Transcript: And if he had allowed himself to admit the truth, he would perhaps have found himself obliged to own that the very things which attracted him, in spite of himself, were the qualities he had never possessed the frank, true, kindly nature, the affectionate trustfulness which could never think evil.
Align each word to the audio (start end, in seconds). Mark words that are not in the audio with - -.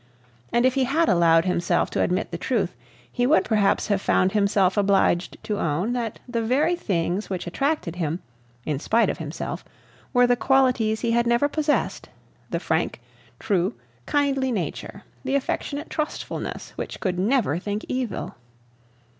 And 0.51 0.65
if 0.65 0.73
he 0.73 0.85
had 0.85 1.09
allowed 1.09 1.45
himself 1.45 1.91
to 1.91 2.01
admit 2.01 2.31
the 2.31 2.37
truth, 2.39 2.75
he 3.11 3.27
would 3.27 3.45
perhaps 3.45 3.85
have 3.89 4.01
found 4.01 4.31
himself 4.31 4.75
obliged 4.75 5.37
to 5.43 5.59
own 5.59 5.93
that 5.93 6.19
the 6.27 6.41
very 6.41 6.75
things 6.75 7.29
which 7.29 7.45
attracted 7.45 7.97
him, 7.97 8.19
in 8.65 8.79
spite 8.79 9.11
of 9.11 9.19
himself, 9.19 9.63
were 10.11 10.25
the 10.25 10.35
qualities 10.35 11.01
he 11.01 11.11
had 11.11 11.27
never 11.27 11.47
possessed 11.47 12.09
the 12.49 12.59
frank, 12.59 12.99
true, 13.37 13.75
kindly 14.07 14.51
nature, 14.51 15.03
the 15.23 15.35
affectionate 15.35 15.91
trustfulness 15.91 16.71
which 16.71 16.99
could 16.99 17.19
never 17.19 17.59
think 17.59 17.85
evil. 17.87 18.33